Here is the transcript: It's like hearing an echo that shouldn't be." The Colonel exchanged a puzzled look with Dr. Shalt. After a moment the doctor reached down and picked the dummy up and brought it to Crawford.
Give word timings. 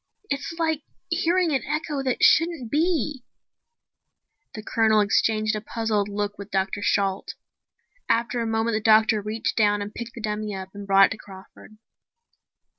It's 0.31 0.53
like 0.57 0.81
hearing 1.11 1.51
an 1.51 1.63
echo 1.63 2.01
that 2.01 2.23
shouldn't 2.23 2.71
be." 2.71 3.23
The 4.55 4.63
Colonel 4.63 4.99
exchanged 4.99 5.55
a 5.55 5.61
puzzled 5.61 6.09
look 6.09 6.39
with 6.39 6.49
Dr. 6.49 6.81
Shalt. 6.81 7.35
After 8.09 8.41
a 8.41 8.47
moment 8.47 8.73
the 8.73 8.81
doctor 8.81 9.21
reached 9.21 9.55
down 9.55 9.79
and 9.79 9.93
picked 9.93 10.15
the 10.15 10.21
dummy 10.21 10.55
up 10.55 10.69
and 10.73 10.87
brought 10.87 11.05
it 11.05 11.09
to 11.11 11.17
Crawford. 11.17 11.77